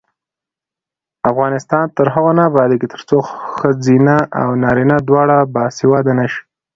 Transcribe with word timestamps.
افغانستان 1.31 1.83
تر 1.97 2.07
هغو 2.13 2.31
نه 2.37 2.43
ابادیږي، 2.49 2.87
ترڅو 2.93 3.17
ښځینه 3.57 4.15
او 4.41 4.47
نارینه 4.63 4.97
دواړه 5.07 5.37
باسواده 5.53 6.11
نشي. 6.19 6.41